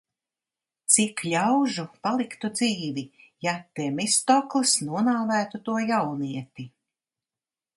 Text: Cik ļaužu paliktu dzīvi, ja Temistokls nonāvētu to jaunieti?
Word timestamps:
Cik 0.93 1.21
ļaužu 1.33 1.83
paliktu 2.07 2.49
dzīvi, 2.59 3.03
ja 3.49 3.53
Temistokls 3.81 4.75
nonāvētu 4.89 5.63
to 5.69 5.77
jaunieti? 5.93 6.67